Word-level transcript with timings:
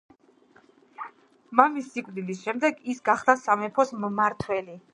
მამის 1.59 1.91
სიკვდილის 1.97 2.41
შემდეგ 2.47 2.81
ის 2.95 3.05
გახდა 3.11 3.37
სამეფოს 3.43 3.93
მმართველი. 4.01 4.79